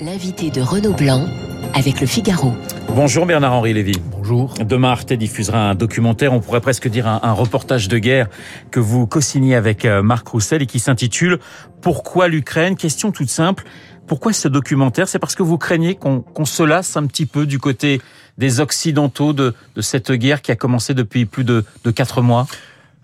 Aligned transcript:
L'invité 0.00 0.50
de 0.50 0.60
Renaud 0.60 0.92
Blanc 0.92 1.26
avec 1.74 2.00
le 2.00 2.06
Figaro. 2.06 2.52
Bonjour 2.88 3.26
Bernard-Henri 3.26 3.72
Lévy. 3.72 4.00
Bonjour. 4.10 4.54
Demain, 4.54 4.90
Arte 4.90 5.12
diffusera 5.12 5.70
un 5.70 5.74
documentaire, 5.74 6.32
on 6.32 6.40
pourrait 6.40 6.60
presque 6.60 6.88
dire 6.88 7.06
un, 7.06 7.20
un 7.22 7.32
reportage 7.32 7.88
de 7.88 7.98
guerre 7.98 8.28
que 8.70 8.80
vous 8.80 9.06
co-signez 9.06 9.54
avec 9.54 9.84
euh, 9.84 10.02
Marc 10.02 10.28
Roussel 10.28 10.62
et 10.62 10.66
qui 10.66 10.78
s'intitule 10.78 11.38
Pourquoi 11.80 12.28
l'Ukraine? 12.28 12.76
Question 12.76 13.12
toute 13.12 13.28
simple. 13.28 13.64
Pourquoi 14.06 14.32
ce 14.32 14.48
documentaire? 14.48 15.08
C'est 15.08 15.18
parce 15.18 15.34
que 15.34 15.42
vous 15.42 15.58
craignez 15.58 15.94
qu'on 15.94 16.44
se 16.44 16.62
lasse 16.62 16.96
un 16.96 17.06
petit 17.06 17.26
peu 17.26 17.46
du 17.46 17.58
côté 17.58 18.02
des 18.36 18.60
Occidentaux 18.60 19.32
de, 19.32 19.54
de 19.74 19.80
cette 19.80 20.12
guerre 20.12 20.42
qui 20.42 20.52
a 20.52 20.56
commencé 20.56 20.94
depuis 20.94 21.24
plus 21.24 21.44
de, 21.44 21.64
de 21.84 21.90
quatre 21.90 22.20
mois? 22.20 22.46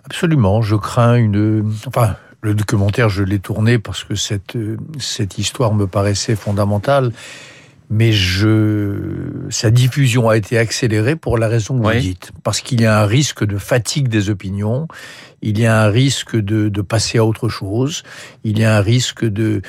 Absolument. 0.04 0.60
Je 0.60 0.76
crains 0.76 1.16
une. 1.16 1.72
Enfin, 1.86 2.16
le 2.42 2.54
documentaire, 2.54 3.08
je 3.08 3.22
l'ai 3.22 3.38
tourné 3.38 3.78
parce 3.78 4.04
que 4.04 4.14
cette, 4.14 4.56
cette 4.98 5.38
histoire 5.38 5.74
me 5.74 5.86
paraissait 5.86 6.36
fondamentale. 6.36 7.12
Mais 7.92 8.12
je, 8.12 8.94
sa 9.50 9.72
diffusion 9.72 10.28
a 10.28 10.36
été 10.36 10.56
accélérée 10.56 11.16
pour 11.16 11.38
la 11.38 11.48
raison 11.48 11.76
que 11.80 11.86
Oui. 11.88 11.94
vous 11.96 12.00
dites. 12.00 12.30
Parce 12.44 12.60
qu'il 12.60 12.80
y 12.80 12.86
a 12.86 13.00
un 13.00 13.04
risque 13.04 13.44
de 13.44 13.58
fatigue 13.58 14.06
des 14.06 14.30
opinions. 14.30 14.86
Il 15.42 15.58
y 15.58 15.66
a 15.66 15.82
un 15.82 15.88
risque 15.88 16.36
de, 16.36 16.68
de 16.68 16.82
passer 16.82 17.18
à 17.18 17.24
autre 17.24 17.48
chose. 17.48 18.04
Il 18.44 18.60
y 18.60 18.64
a 18.64 18.76
un 18.76 18.80
risque 18.80 19.24
de, 19.24 19.60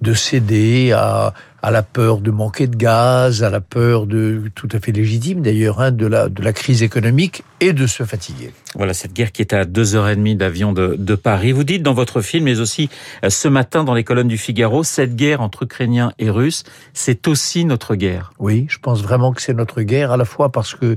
de 0.00 0.12
céder 0.12 0.90
à, 0.90 1.34
à 1.62 1.70
la 1.70 1.82
peur 1.82 2.18
de 2.18 2.30
manquer 2.30 2.66
de 2.66 2.76
gaz, 2.76 3.42
à 3.44 3.50
la 3.50 3.60
peur 3.60 4.06
de, 4.06 4.42
tout 4.54 4.68
à 4.72 4.80
fait 4.80 4.90
légitime 4.90 5.42
d'ailleurs, 5.42 5.80
hein, 5.80 5.92
de 5.92 6.06
la, 6.06 6.28
de 6.28 6.42
la 6.42 6.52
crise 6.52 6.82
économique 6.82 7.44
et 7.60 7.72
de 7.72 7.86
se 7.86 8.02
fatiguer. 8.02 8.52
Voilà, 8.74 8.94
cette 8.94 9.12
guerre 9.12 9.30
qui 9.30 9.42
est 9.42 9.52
à 9.52 9.64
deux 9.64 9.94
heures 9.94 10.08
et 10.08 10.16
demie 10.16 10.34
d'avion 10.34 10.72
de, 10.72 10.96
de 10.98 11.14
Paris. 11.14 11.52
Vous 11.52 11.62
dites 11.62 11.82
dans 11.82 11.94
votre 11.94 12.20
film, 12.20 12.44
mais 12.44 12.58
aussi 12.58 12.90
euh, 13.24 13.30
ce 13.30 13.46
matin 13.46 13.84
dans 13.84 13.94
les 13.94 14.02
colonnes 14.02 14.28
du 14.28 14.38
Figaro, 14.38 14.82
cette 14.82 15.14
guerre 15.14 15.40
entre 15.40 15.62
Ukrainiens 15.62 16.12
et 16.18 16.30
Russes, 16.30 16.64
c'est 16.94 17.28
aussi 17.28 17.64
notre 17.64 17.94
guerre. 17.94 18.32
Oui, 18.40 18.66
je 18.68 18.78
pense 18.78 19.02
vraiment 19.02 19.32
que 19.32 19.40
c'est 19.40 19.54
notre 19.54 19.82
guerre, 19.82 20.10
à 20.10 20.16
la 20.16 20.24
fois 20.24 20.50
parce 20.50 20.74
que 20.74 20.96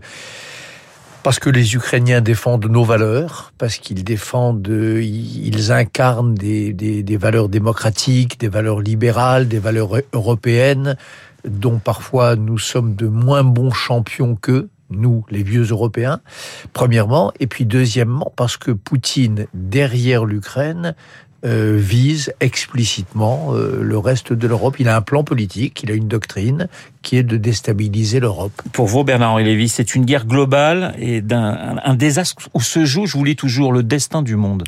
parce 1.25 1.39
que 1.39 1.49
les 1.49 1.73
Ukrainiens 1.73 2.21
défendent 2.21 2.67
nos 2.67 2.83
valeurs, 2.83 3.51
parce 3.57 3.79
qu'ils 3.79 4.03
défendent, 4.03 4.67
ils 4.67 5.71
incarnent 5.71 6.35
des 6.35 7.17
valeurs 7.19 7.49
démocratiques, 7.49 8.39
des 8.39 8.47
valeurs 8.47 8.79
libérales, 8.79 9.47
des 9.47 9.57
valeurs 9.57 9.89
européennes, 10.13 10.97
dont 11.43 11.79
parfois 11.79 12.35
nous 12.35 12.59
sommes 12.59 12.93
de 12.93 13.07
moins 13.07 13.43
bons 13.43 13.71
champions 13.71 14.35
qu'eux, 14.35 14.69
nous, 14.91 15.25
les 15.31 15.41
vieux 15.41 15.63
Européens, 15.63 16.19
premièrement, 16.73 17.33
et 17.39 17.47
puis 17.47 17.65
deuxièmement, 17.65 18.31
parce 18.35 18.55
que 18.55 18.69
Poutine, 18.69 19.47
derrière 19.55 20.25
l'Ukraine, 20.25 20.93
euh, 21.45 21.77
vise 21.79 22.33
explicitement 22.39 23.49
euh, 23.53 23.81
le 23.81 23.97
reste 23.97 24.33
de 24.33 24.47
l'Europe. 24.47 24.77
Il 24.79 24.89
a 24.89 24.95
un 24.95 25.01
plan 25.01 25.23
politique, 25.23 25.83
il 25.83 25.91
a 25.91 25.93
une 25.93 26.07
doctrine 26.07 26.67
qui 27.03 27.17
est 27.17 27.23
de 27.23 27.37
déstabiliser 27.37 28.19
l'Europe. 28.19 28.53
Pour 28.73 28.87
vous, 28.87 29.03
Bernard-Henri 29.03 29.43
Lévy, 29.43 29.69
c'est 29.69 29.93
une 29.93 30.05
guerre 30.05 30.25
globale 30.25 30.95
et 30.97 31.21
d'un 31.21 31.77
un, 31.83 31.93
désastre 31.93 32.49
où 32.53 32.61
se 32.61 32.85
joue, 32.85 33.05
je 33.05 33.13
vous 33.17 33.23
lis 33.23 33.35
toujours, 33.35 33.71
le 33.73 33.83
destin 33.83 34.23
du 34.23 34.35
monde. 34.35 34.63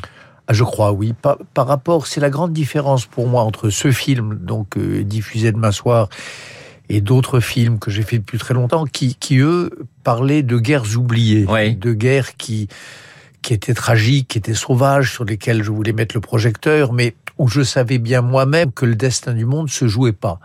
Ah, 0.46 0.52
je 0.52 0.62
crois, 0.62 0.92
oui. 0.92 1.14
Par, 1.20 1.38
par 1.52 1.66
rapport, 1.66 2.06
c'est 2.06 2.20
la 2.20 2.30
grande 2.30 2.52
différence 2.52 3.06
pour 3.06 3.26
moi 3.26 3.42
entre 3.42 3.70
ce 3.70 3.90
film, 3.90 4.38
donc 4.40 4.76
euh, 4.76 5.02
diffusé 5.02 5.50
demain 5.52 5.72
soir, 5.72 6.08
et 6.88 7.00
d'autres 7.00 7.40
films 7.40 7.78
que 7.78 7.90
j'ai 7.90 8.02
fait 8.02 8.18
depuis 8.18 8.38
très 8.38 8.54
longtemps, 8.54 8.84
qui, 8.84 9.16
qui 9.16 9.38
eux 9.38 9.70
parlaient 10.04 10.42
de 10.42 10.58
guerres 10.58 10.96
oubliées, 10.96 11.44
Oui. 11.48 11.74
de 11.74 11.92
guerres 11.92 12.36
qui 12.36 12.68
qui 13.42 13.54
étaient 13.54 13.74
tragiques, 13.74 14.28
qui 14.28 14.38
étaient 14.38 14.54
sauvages, 14.54 15.12
sur 15.12 15.24
lesquelles 15.24 15.62
je 15.62 15.70
voulais 15.70 15.92
mettre 15.92 16.14
le 16.14 16.20
projecteur, 16.20 16.92
mais 16.92 17.14
où 17.38 17.48
je 17.48 17.62
savais 17.62 17.98
bien 17.98 18.20
moi-même 18.20 18.72
que 18.72 18.84
le 18.84 18.94
destin 18.94 19.32
du 19.32 19.44
monde 19.44 19.70
se 19.70 19.86
jouait 19.86 20.12
pas. 20.12 20.40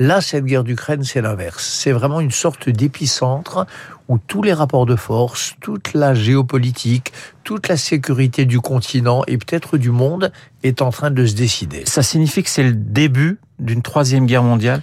Là, 0.00 0.20
cette 0.20 0.44
guerre 0.44 0.64
d'Ukraine, 0.64 1.04
c'est 1.04 1.20
l'inverse. 1.20 1.64
C'est 1.64 1.92
vraiment 1.92 2.20
une 2.20 2.32
sorte 2.32 2.68
d'épicentre 2.68 3.64
où 4.08 4.18
tous 4.18 4.42
les 4.42 4.52
rapports 4.52 4.86
de 4.86 4.96
force, 4.96 5.54
toute 5.60 5.94
la 5.94 6.14
géopolitique, 6.14 7.12
toute 7.44 7.68
la 7.68 7.76
sécurité 7.76 8.44
du 8.44 8.60
continent 8.60 9.22
et 9.28 9.38
peut-être 9.38 9.78
du 9.78 9.90
monde 9.90 10.32
est 10.64 10.82
en 10.82 10.90
train 10.90 11.12
de 11.12 11.24
se 11.24 11.34
décider. 11.34 11.84
Ça 11.86 12.02
signifie 12.02 12.42
que 12.42 12.50
c'est 12.50 12.64
le 12.64 12.74
début 12.74 13.38
d'une 13.60 13.82
troisième 13.82 14.26
guerre 14.26 14.42
mondiale? 14.42 14.82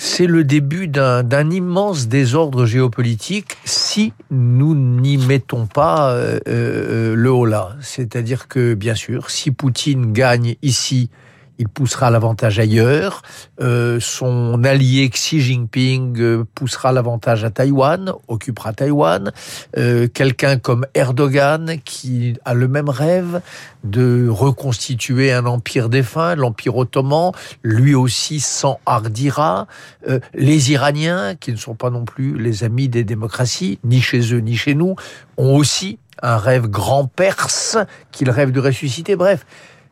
C'est 0.00 0.28
le 0.28 0.44
début 0.44 0.86
d'un 0.86 1.50
immense 1.50 2.06
désordre 2.06 2.66
géopolitique 2.66 3.56
si 3.64 4.12
nous 4.30 4.76
n'y 4.76 5.16
mettons 5.16 5.66
pas 5.66 6.12
euh, 6.12 6.38
euh, 6.46 7.16
le 7.16 7.32
haut 7.32 7.46
là. 7.46 7.74
C'est-à-dire 7.80 8.46
que, 8.46 8.74
bien 8.74 8.94
sûr, 8.94 9.28
si 9.28 9.50
Poutine 9.50 10.12
gagne 10.12 10.54
ici, 10.62 11.10
il 11.58 11.68
poussera 11.68 12.10
l'avantage 12.10 12.58
ailleurs. 12.58 13.22
Euh, 13.60 13.98
son 14.00 14.62
allié 14.64 15.08
Xi 15.10 15.40
Jinping 15.40 16.18
euh, 16.20 16.44
poussera 16.54 16.92
l'avantage 16.92 17.44
à 17.44 17.50
Taïwan, 17.50 18.12
occupera 18.28 18.72
Taïwan. 18.72 19.32
Euh, 19.76 20.08
Quelqu'un 20.08 20.58
comme 20.58 20.86
Erdogan 20.94 21.76
qui 21.84 22.34
a 22.44 22.54
le 22.54 22.68
même 22.68 22.88
rêve 22.88 23.40
de 23.84 24.28
reconstituer 24.28 25.32
un 25.32 25.46
empire 25.46 25.88
défunt, 25.88 26.34
l'empire 26.34 26.76
ottoman, 26.76 27.32
lui 27.62 27.94
aussi 27.94 28.40
s'enhardira. 28.40 29.66
Euh, 30.08 30.20
les 30.34 30.72
Iraniens, 30.72 31.34
qui 31.34 31.52
ne 31.52 31.56
sont 31.56 31.74
pas 31.74 31.90
non 31.90 32.04
plus 32.04 32.38
les 32.38 32.64
amis 32.64 32.88
des 32.88 33.04
démocraties, 33.04 33.78
ni 33.84 34.00
chez 34.00 34.34
eux 34.34 34.40
ni 34.40 34.56
chez 34.56 34.74
nous, 34.74 34.96
ont 35.36 35.56
aussi 35.56 35.98
un 36.22 36.36
rêve 36.36 36.66
grand 36.66 37.06
perse 37.06 37.76
qu'ils 38.10 38.30
rêvent 38.30 38.52
de 38.52 38.60
ressusciter. 38.60 39.16
Bref, 39.16 39.46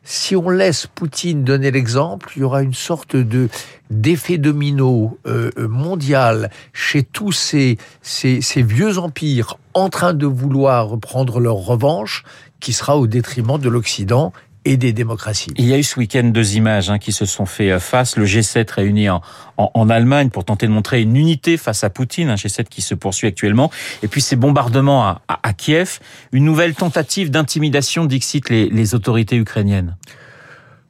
si 0.09 0.37
on 0.37 0.49
laisse 0.49 0.87
Poutine 0.87 1.43
donner 1.43 1.69
l'exemple, 1.69 2.31
il 2.37 2.39
y 2.39 2.43
aura 2.43 2.61
une 2.63 2.73
sorte 2.73 3.17
de 3.17 3.49
d'effet 3.89 4.37
domino 4.37 5.19
euh, 5.27 5.51
mondial 5.57 6.49
chez 6.71 7.03
tous 7.03 7.33
ces, 7.33 7.77
ces, 8.01 8.39
ces 8.39 8.61
vieux 8.61 8.99
empires 8.99 9.57
en 9.73 9.89
train 9.89 10.13
de 10.13 10.25
vouloir 10.25 10.97
prendre 10.97 11.41
leur 11.41 11.55
revanche, 11.55 12.23
qui 12.61 12.71
sera 12.71 12.97
au 12.97 13.05
détriment 13.05 13.59
de 13.59 13.67
l'Occident 13.67 14.31
et 14.67 14.75
des 14.75 14.91
démocraties. 14.91 15.51
Il 15.55 15.65
y 15.65 15.73
a 15.73 15.77
eu 15.77 15.83
ce 15.83 15.97
week-end 15.97 16.23
deux 16.25 16.55
images 16.55 16.89
hein, 16.89 16.99
qui 16.99 17.13
se 17.13 17.25
sont 17.25 17.45
fait 17.45 17.71
euh, 17.71 17.79
face. 17.79 18.17
Le 18.17 18.25
G7 18.25 18.69
réuni 18.69 19.09
en, 19.09 19.21
en, 19.55 19.71
en, 19.73 19.89
Allemagne 19.89 20.29
pour 20.29 20.43
tenter 20.43 20.67
de 20.67 20.71
montrer 20.73 21.01
une 21.01 21.15
unité 21.15 21.55
face 21.55 21.85
à 21.85 21.89
Poutine, 21.89 22.29
un 22.29 22.35
G7 22.35 22.65
qui 22.65 22.81
se 22.81 22.93
poursuit 22.93 23.27
actuellement. 23.27 23.71
Et 24.03 24.09
puis 24.09 24.19
ces 24.19 24.35
bombardements 24.35 25.05
à, 25.05 25.21
à, 25.29 25.39
à 25.47 25.53
Kiev, 25.53 25.99
une 26.33 26.43
nouvelle 26.43 26.75
tentative 26.75 27.31
d'intimidation, 27.31 28.05
dixit 28.05 28.49
les, 28.49 28.69
les 28.69 28.93
autorités 28.93 29.37
ukrainiennes. 29.37 29.95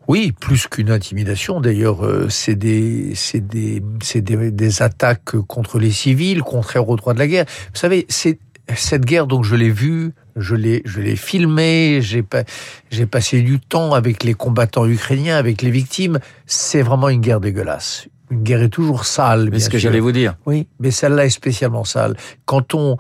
Oui, 0.07 0.31
plus 0.31 0.67
qu'une 0.67 0.89
intimidation. 0.89 1.59
D'ailleurs, 1.61 2.03
euh, 2.03 2.29
c'est 2.29 2.55
des, 2.55 3.11
c'est 3.13 3.45
des, 3.45 3.83
c'est 4.01 4.21
des, 4.21 4.51
des, 4.51 4.81
attaques 4.81 5.38
contre 5.47 5.79
les 5.79 5.91
civils, 5.91 6.41
contraires 6.41 6.88
aux 6.88 6.95
droits 6.95 7.13
de 7.13 7.19
la 7.19 7.27
guerre. 7.27 7.45
Vous 7.73 7.79
savez, 7.79 8.05
c'est 8.09 8.39
cette 8.75 9.05
guerre. 9.05 9.27
Donc, 9.27 9.44
je 9.44 9.55
l'ai 9.55 9.69
vue, 9.69 10.13
je 10.37 10.55
l'ai, 10.55 10.81
je 10.85 11.01
l'ai 11.01 11.15
filmée. 11.15 11.99
J'ai 12.01 12.23
pas, 12.23 12.43
j'ai 12.89 13.05
passé 13.05 13.41
du 13.41 13.59
temps 13.59 13.93
avec 13.93 14.23
les 14.23 14.33
combattants 14.33 14.85
ukrainiens, 14.85 15.37
avec 15.37 15.61
les 15.61 15.71
victimes. 15.71 16.19
C'est 16.45 16.81
vraiment 16.81 17.09
une 17.09 17.21
guerre 17.21 17.39
dégueulasse. 17.39 18.07
Une 18.29 18.43
guerre 18.43 18.61
est 18.61 18.69
toujours 18.69 19.05
sale. 19.05 19.49
C'est 19.53 19.59
ce 19.59 19.69
que 19.69 19.77
j'allais 19.77 20.01
vous 20.01 20.11
dire. 20.11 20.35
Oui, 20.45 20.67
mais 20.79 20.91
celle-là 20.91 21.25
est 21.25 21.29
spécialement 21.29 21.85
sale. 21.85 22.17
Quand 22.45 22.73
on, 22.73 22.97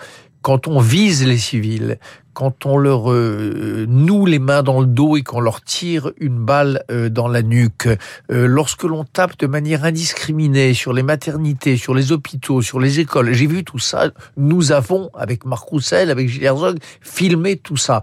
quand 0.47 0.69
on 0.69 0.79
vise 0.79 1.27
les 1.27 1.37
civils, 1.37 1.99
quand 2.31 2.65
on 2.65 2.77
leur 2.77 3.11
euh, 3.11 3.85
noue 3.89 4.25
les 4.25 4.39
mains 4.39 4.63
dans 4.63 4.79
le 4.79 4.87
dos 4.87 5.17
et 5.17 5.21
qu'on 5.21 5.41
leur 5.41 5.59
tire 5.59 6.13
une 6.21 6.39
balle 6.39 6.85
euh, 6.89 7.09
dans 7.09 7.27
la 7.27 7.41
nuque, 7.41 7.89
euh, 8.31 8.47
lorsque 8.47 8.83
l'on 8.83 9.03
tape 9.03 9.37
de 9.39 9.45
manière 9.45 9.83
indiscriminée 9.83 10.73
sur 10.73 10.93
les 10.93 11.03
maternités, 11.03 11.75
sur 11.75 11.93
les 11.93 12.13
hôpitaux, 12.13 12.61
sur 12.61 12.79
les 12.79 13.01
écoles, 13.01 13.33
j'ai 13.33 13.45
vu 13.45 13.65
tout 13.65 13.77
ça. 13.77 14.09
Nous 14.37 14.71
avons, 14.71 15.09
avec 15.15 15.43
Marc 15.43 15.67
Roussel, 15.67 16.09
avec 16.09 16.29
Gilles 16.29 16.45
Herzog, 16.45 16.77
filmé 17.01 17.57
tout 17.57 17.75
ça. 17.75 17.99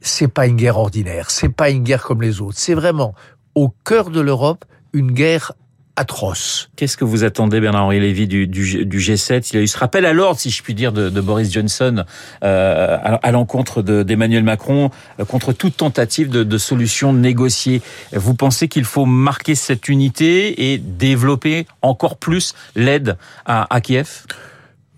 C'est 0.00 0.26
pas 0.26 0.48
une 0.48 0.56
guerre 0.56 0.78
ordinaire, 0.78 1.30
c'est 1.30 1.50
pas 1.50 1.70
une 1.70 1.84
guerre 1.84 2.02
comme 2.02 2.20
les 2.20 2.40
autres. 2.40 2.58
C'est 2.58 2.74
vraiment 2.74 3.14
au 3.54 3.68
cœur 3.68 4.10
de 4.10 4.20
l'Europe 4.20 4.64
une 4.92 5.12
guerre 5.12 5.52
atroce. 5.96 6.68
Qu'est-ce 6.76 6.96
que 6.96 7.04
vous 7.04 7.24
attendez, 7.24 7.60
Bernard-Henri 7.60 8.00
Lévy, 8.00 8.26
du, 8.26 8.46
du, 8.46 8.84
du, 8.84 8.98
G7 8.98 9.50
Il 9.52 9.58
a 9.58 9.62
eu 9.62 9.66
ce 9.66 9.78
rappel 9.78 10.06
à 10.06 10.12
l'ordre, 10.12 10.38
si 10.38 10.50
je 10.50 10.62
puis 10.62 10.74
dire, 10.74 10.92
de, 10.92 11.08
de 11.08 11.20
Boris 11.20 11.52
Johnson 11.52 12.04
euh, 12.44 12.98
à, 13.02 13.14
à 13.14 13.32
l'encontre 13.32 13.82
d'Emmanuel 13.82 14.44
Macron, 14.44 14.90
euh, 15.18 15.24
contre 15.24 15.52
toute 15.52 15.76
tentative 15.76 16.28
de, 16.28 16.44
de 16.44 16.58
solution 16.58 17.12
négociée. 17.12 17.82
Vous 18.12 18.34
pensez 18.34 18.68
qu'il 18.68 18.84
faut 18.84 19.06
marquer 19.06 19.54
cette 19.54 19.88
unité 19.88 20.72
et 20.72 20.78
développer 20.78 21.66
encore 21.82 22.16
plus 22.16 22.54
l'aide 22.74 23.16
à, 23.46 23.74
à 23.74 23.80
Kiev? 23.80 24.26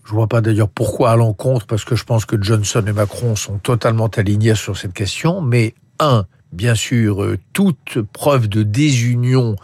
Je 0.04 0.12
vois 0.12 0.26
pas 0.26 0.40
d'ailleurs 0.40 0.70
pourquoi 0.70 1.10
à 1.10 1.16
l'encontre, 1.16 1.66
parce 1.66 1.84
que 1.84 1.94
je 1.94 2.04
pense 2.04 2.24
que 2.24 2.42
Johnson 2.42 2.82
et 2.86 2.92
Macron 2.92 3.36
sont 3.36 3.58
totalement 3.58 4.06
alignés 4.06 4.54
sur 4.54 4.76
cette 4.76 4.94
question. 4.94 5.42
Mais 5.42 5.74
un, 6.00 6.24
bien 6.52 6.74
sûr, 6.74 7.22
euh, 7.22 7.38
toute 7.52 8.00
preuve 8.12 8.48
de 8.48 8.62
désunion 8.62 9.56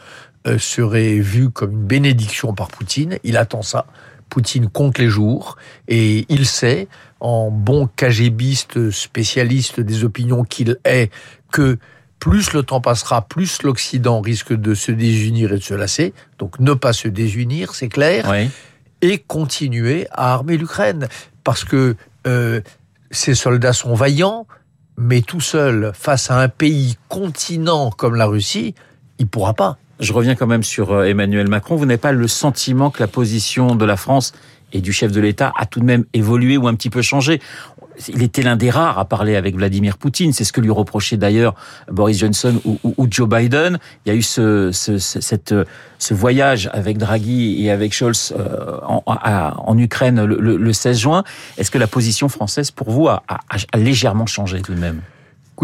serait 0.59 1.19
vue 1.19 1.51
comme 1.51 1.73
une 1.73 1.85
bénédiction 1.85 2.55
par 2.55 2.69
Poutine. 2.69 3.19
Il 3.25 3.37
attend 3.37 3.63
ça. 3.63 3.87
Poutine 4.29 4.69
compte 4.69 4.99
les 4.99 5.09
jours 5.09 5.57
et 5.87 6.27
il 6.29 6.47
sait, 6.47 6.89
en 7.21 7.51
bon 7.51 7.89
KGBiste 7.97 8.91
spécialiste 8.91 9.81
des 9.81 10.05
opinions 10.05 10.45
qu'il 10.45 10.79
est, 10.85 11.11
que 11.53 11.79
plus 12.19 12.53
le 12.53 12.63
temps 12.63 12.81
passera, 12.81 13.23
plus 13.23 13.63
l'Occident 13.63 14.21
risque 14.21 14.55
de 14.55 14.75
se 14.75 14.91
désunir 14.91 15.53
et 15.53 15.59
de 15.59 15.63
se 15.63 15.75
lasser. 15.75 16.15
Donc 16.39 16.59
ne 16.59 16.73
pas 16.73 16.93
se 16.93 17.07
désunir, 17.07 17.75
c'est 17.75 17.89
clair. 17.89 18.33
Et 19.03 19.19
continuer 19.19 20.07
à 20.11 20.33
armer 20.33 20.57
l'Ukraine. 20.57 21.09
Parce 21.45 21.65
que 21.65 21.97
euh, 22.27 22.61
ces 23.11 23.35
soldats 23.35 23.75
sont 23.75 23.95
vaillants, 23.95 24.47
mais 24.97 25.21
tout 25.21 25.43
seul, 25.43 25.93
face 25.95 26.31
à 26.31 26.41
un 26.41 26.49
pays 26.49 26.97
continent 27.09 27.91
comme 27.91 28.15
la 28.15 28.27
Russie, 28.27 28.75
il 29.19 29.27
pourra 29.27 29.53
pas. 29.53 29.77
Je 30.05 30.13
reviens 30.13 30.35
quand 30.35 30.47
même 30.47 30.63
sur 30.63 30.93
euh, 30.93 31.05
Emmanuel 31.05 31.49
Macron. 31.49 31.77
Vous 31.77 31.87
n'avez 31.87 31.99
pas 31.99 32.13
le 32.13 32.29
sentiment 32.29 32.91
que 32.91 33.01
la 33.01 33.09
position 33.09 33.75
de 33.75 33.85
la 33.87 33.97
France 33.97 34.33
et 34.73 34.81
du 34.81 34.93
chef 34.93 35.11
de 35.11 35.21
l'État 35.21 35.53
a 35.57 35.65
tout 35.65 35.81
de 35.81 35.85
même 35.85 36.05
évolué 36.13 36.59
ou 36.59 36.69
un 36.69 36.75
petit 36.75 36.91
peu 36.91 37.01
changé? 37.01 37.41
Il 38.09 38.23
était 38.23 38.43
l'un 38.43 38.57
des 38.57 38.71
rares 38.71 38.99
à 38.99 39.05
parler 39.07 39.35
avec 39.35 39.55
Vladimir 39.55 39.97
Poutine. 39.97 40.33
C'est 40.33 40.45
ce 40.45 40.53
que 40.53 40.61
lui 40.61 40.71
reprochait 40.71 41.17
d'ailleurs 41.17 41.55
Boris 41.91 42.19
Johnson 42.19 42.61
ou, 42.65 43.07
Joe 43.09 43.29
Biden. 43.29 43.79
Il 44.05 44.09
y 44.11 44.13
a 44.13 44.19
eu 44.19 44.23
ce, 44.23 44.71
ce 44.73 46.15
voyage 46.15 46.69
avec 46.73 46.99
Draghi 46.99 47.65
et 47.65 47.71
avec 47.71 47.95
Scholz 47.95 48.35
euh, 48.37 48.79
en, 48.83 49.79
Ukraine 49.79 50.25
le, 50.25 50.73
16 50.73 50.99
juin. 50.99 51.25
Est-ce 51.57 51.71
que 51.71 51.79
la 51.79 51.87
position 51.87 52.29
française, 52.29 52.71
pour 52.73 52.91
vous, 52.91 53.09
a, 53.09 53.23
légèrement 53.75 54.27
changé 54.27 54.61
tout 54.61 54.75
de 54.75 54.81
même? 54.81 55.01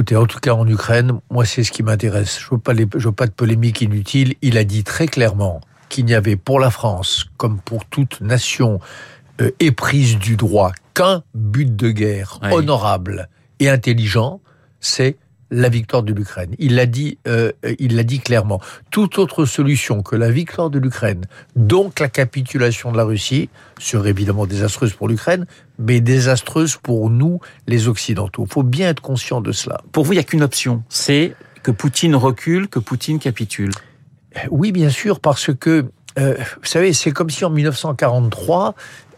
Écoutez, 0.01 0.17
en 0.17 0.25
tout 0.25 0.39
cas 0.39 0.55
en 0.55 0.67
Ukraine, 0.67 1.21
moi 1.29 1.45
c'est 1.45 1.63
ce 1.63 1.71
qui 1.71 1.83
m'intéresse. 1.83 2.41
Je 2.41 2.49
veux 2.53 2.59
pas 2.59 2.73
je 2.75 3.07
veux 3.07 3.13
pas 3.13 3.27
de 3.27 3.33
polémique 3.33 3.83
inutile. 3.83 4.35
Il 4.41 4.57
a 4.57 4.65
dit 4.65 4.83
très 4.83 5.07
clairement 5.07 5.61
qu'il 5.91 6.07
n'y 6.07 6.15
avait 6.15 6.37
pour 6.37 6.59
la 6.59 6.71
France, 6.71 7.27
comme 7.37 7.61
pour 7.61 7.85
toute 7.85 8.23
nation 8.23 8.81
euh, 9.43 9.51
éprise 9.61 10.17
du 10.17 10.37
droit, 10.37 10.73
qu'un 10.95 11.23
but 11.35 11.77
de 11.77 11.91
guerre 11.91 12.41
honorable 12.51 13.29
et 13.59 13.69
intelligent, 13.69 14.41
c'est 14.81 15.19
la 15.51 15.69
victoire 15.69 16.03
de 16.03 16.15
l'Ukraine. 16.15 16.55
Il 16.59 16.77
l'a 16.77 16.87
dit, 16.87 17.19
euh, 17.29 17.53
il 17.79 17.97
l'a 17.97 18.03
dit 18.03 18.21
clairement. 18.21 18.61
Toute 18.91 19.19
autre 19.19 19.45
solution 19.45 20.03
que 20.03 20.17
la 20.17 20.31
victoire 20.31 20.71
de 20.71 20.79
l'Ukraine, 20.79 21.27
donc 21.57 22.01
la 22.01 22.09
capitulation 22.09 22.91
de 22.91 22.97
la 22.97 23.05
Russie, 23.05 23.51
serait 23.79 24.11
évidemment 24.11 24.47
désastreuse 24.47 24.95
pour 24.95 25.09
l'Ukraine, 25.09 25.47
mais 25.81 26.01
désastreuse 26.01 26.77
pour 26.77 27.11
nous, 27.11 27.41
les 27.67 27.89
Occidentaux. 27.89 28.45
Il 28.47 28.53
faut 28.53 28.63
bien 28.63 28.89
être 28.89 29.01
conscient 29.01 29.41
de 29.41 29.53
cela. 29.53 29.81
Pour 29.93 30.05
vous, 30.05 30.13
il 30.13 30.17
n'y 30.17 30.21
a 30.21 30.25
qu'une 30.25 30.43
option, 30.43 30.83
c'est 30.89 31.35
que 31.63 31.71
Poutine 31.71 32.15
recule, 32.15 32.69
que 32.69 32.79
Poutine 32.79 33.19
capitule. 33.19 33.73
Oui, 34.51 34.73
bien 34.73 34.91
sûr, 34.91 35.21
parce 35.21 35.53
que 35.53 35.87
euh, 36.19 36.37
vous 36.39 36.67
savez, 36.67 36.93
c'est 36.93 37.13
comme 37.13 37.31
si 37.31 37.45
en 37.45 37.51
1943, 37.51 38.75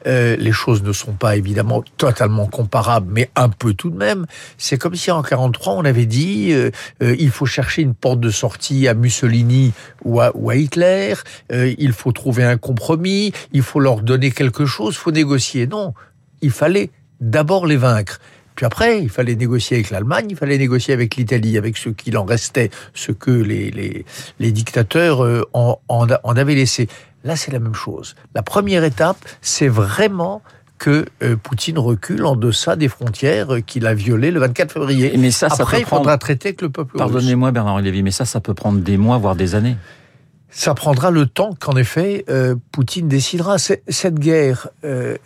euh, 0.07 0.37
les 0.37 0.53
choses 0.53 0.83
ne 0.83 0.93
sont 0.93 1.13
pas 1.13 1.37
évidemment 1.37 1.85
totalement 1.97 2.47
comparables, 2.47 3.09
mais 3.11 3.31
un 3.37 3.49
peu 3.49 3.75
tout 3.75 3.91
de 3.91 3.97
même. 3.97 4.27
C'est 4.59 4.79
comme 4.79 4.95
si 4.95 5.11
en 5.11 5.23
43 5.23 5.75
on 5.75 5.85
avait 5.85 6.07
dit 6.07 6.53
euh, 6.53 6.71
euh, 7.03 7.15
il 7.19 7.31
faut 7.31 7.47
chercher 7.47 7.83
une 7.83 7.95
porte 7.95 8.21
de 8.21 8.31
sortie 8.31 8.89
à 8.89 8.95
Mussolini 8.95 9.73
ou 10.05 10.21
à, 10.21 10.33
ou 10.35 10.51
à 10.51 10.57
Hitler, 10.57 11.15
il 11.51 11.93
faut 11.93 12.13
trouver 12.13 12.45
un 12.45 12.57
compromis, 12.57 13.33
il 13.53 13.63
faut 13.63 13.81
leur 13.81 14.03
donner 14.03 14.31
quelque 14.31 14.67
chose, 14.67 14.95
il 14.95 14.99
faut 14.99 15.13
négocier. 15.13 15.67
Non, 15.67 15.95
il 16.43 16.51
fallait 16.51 16.91
d'abord 17.21 17.67
les 17.67 17.77
vaincre. 17.77 18.21
Puis 18.55 18.67
après, 18.67 19.01
il 19.01 19.09
fallait 19.09 19.35
négocier 19.35 19.79
avec 19.79 19.91
l'Allemagne, 19.91 20.27
il 20.29 20.37
fallait 20.37 20.59
négocier 20.59 20.93
avec 20.93 21.17
l'Italie, 21.17 21.57
avec 21.57 21.79
ce 21.79 21.89
qu'il 21.89 22.19
en 22.19 22.25
restait, 22.25 22.71
ce 22.93 23.11
que 23.13 23.31
les, 23.31 23.71
les, 23.71 24.05
les 24.39 24.53
dictateurs 24.53 25.47
en, 25.55 25.81
en, 25.89 26.07
en 26.23 26.37
avaient 26.37 26.55
laissé. 26.55 26.87
Là, 27.25 27.37
c'est 27.37 27.51
la 27.51 27.61
même 27.61 27.75
chose. 27.75 28.15
La 28.35 28.43
première 28.43 28.85
étape, 28.85 29.17
c'est 29.41 29.69
vraiment 29.69 30.43
que 30.83 31.07
euh, 31.23 31.37
Poutine 31.37 31.79
recule 31.79 32.25
en 32.25 32.35
deçà 32.35 32.75
des 32.75 32.89
frontières 32.89 33.59
qu'il 33.65 33.87
a 33.87 33.95
violées 33.95 34.33
le 34.33 34.41
24 34.41 34.73
février. 34.73 35.15
Mais 35.17 35.31
ça, 35.31 35.47
Après, 35.49 35.81
il 35.81 35.87
faudra 35.87 36.19
traiter 36.19 36.49
avec 36.49 36.61
le 36.61 36.71
peuple 36.71 36.97
Pardonnez-moi, 36.99 37.53
Bernard 37.53 37.81
Lévy, 37.81 38.03
mais 38.03 38.11
ça, 38.11 38.25
ça 38.25 38.41
peut 38.41 38.55
prendre 38.55 38.81
des 38.81 38.97
mois, 38.97 39.17
voire 39.19 39.37
des 39.37 39.55
années. 39.55 39.77
Ça 40.51 40.75
prendra 40.75 41.13
le 41.13 41.27
temps 41.27 41.55
qu'en 41.59 41.77
effet 41.77 42.25
euh, 42.29 42.57
Poutine 42.73 43.07
décidera. 43.07 43.59
Cette 43.59 44.19
guerre, 44.19 44.71
euh, 44.85 45.17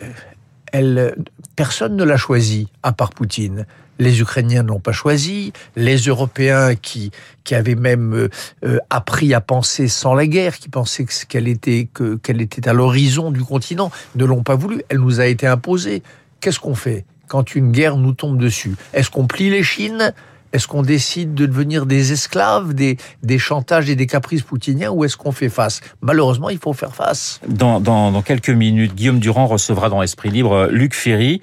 elle, 0.73 1.15
personne 1.55 1.95
ne 1.95 2.03
l'a 2.03 2.17
choisie 2.17 2.67
à 2.83 2.91
part 2.91 3.11
Poutine. 3.11 3.65
Les 3.99 4.21
Ukrainiens 4.21 4.61
n'ont 4.61 4.79
pas 4.79 4.91
choisi, 4.91 5.53
les 5.75 5.97
Européens 5.97 6.75
qui, 6.75 7.11
qui 7.43 7.55
avaient 7.55 7.75
même 7.75 8.13
euh, 8.13 8.29
euh, 8.63 8.77
appris 8.91 9.33
à 9.33 9.41
penser 9.41 9.87
sans 9.87 10.13
la 10.13 10.27
guerre, 10.27 10.57
qui 10.57 10.69
pensaient 10.69 11.05
qu'elle 11.27 11.47
était, 11.47 11.87
qu'elle 12.21 12.41
était 12.41 12.69
à 12.69 12.73
l'horizon 12.73 13.31
du 13.31 13.43
continent, 13.43 13.91
ne 14.15 14.25
l'ont 14.25 14.43
pas 14.43 14.55
voulu. 14.55 14.83
Elle 14.89 14.99
nous 14.99 15.19
a 15.19 15.25
été 15.25 15.47
imposée. 15.47 16.03
Qu'est-ce 16.41 16.59
qu'on 16.59 16.75
fait? 16.75 17.05
Quand 17.27 17.55
une 17.55 17.71
guerre 17.71 17.97
nous 17.97 18.13
tombe 18.13 18.37
dessus 18.37 18.75
Est-ce 18.93 19.09
qu'on 19.09 19.25
plie 19.25 19.49
les 19.49 19.63
chines? 19.63 20.13
Est-ce 20.53 20.67
qu'on 20.67 20.81
décide 20.81 21.33
de 21.33 21.45
devenir 21.45 21.85
des 21.85 22.11
esclaves 22.11 22.73
des, 22.73 22.97
des 23.23 23.39
chantages 23.39 23.89
et 23.89 23.95
des 23.95 24.07
caprices 24.07 24.41
poutiniens 24.41 24.91
ou 24.91 25.03
est-ce 25.03 25.17
qu'on 25.17 25.31
fait 25.31 25.49
face? 25.49 25.81
Malheureusement, 26.01 26.49
il 26.49 26.57
faut 26.57 26.73
faire 26.73 26.95
face. 26.95 27.39
Dans, 27.47 27.79
dans, 27.79 28.11
dans, 28.11 28.21
quelques 28.21 28.49
minutes, 28.49 28.95
Guillaume 28.95 29.19
Durand 29.19 29.47
recevra 29.47 29.89
dans 29.89 30.01
Esprit 30.01 30.29
Libre 30.29 30.53
euh, 30.53 30.67
Luc 30.71 30.93
Ferry. 30.93 31.41